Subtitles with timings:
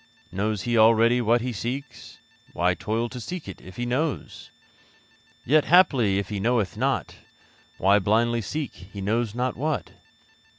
[0.31, 2.17] Knows he already what he seeks?
[2.53, 4.49] Why toil to seek it, if he knows?
[5.45, 7.17] Yet, haply if he knoweth not,
[7.77, 9.91] Why blindly seek he knows not what?